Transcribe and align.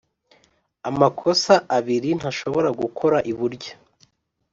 amakosa 0.89 1.53
abiri 1.77 2.09
ntashobora 2.19 2.69
gukora 2.79 3.17
iburyo 3.31 3.71